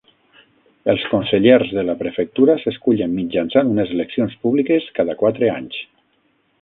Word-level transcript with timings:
Els 0.93 1.03
consellers 1.09 1.73
de 1.79 1.83
la 1.89 1.95
prefectura 1.99 2.55
s'escullen 2.63 3.13
mitjançant 3.19 3.71
unes 3.75 3.93
eleccions 3.99 4.35
públiques 4.47 4.89
cada 5.01 5.17
quatre 5.21 5.53
anys. 5.59 5.79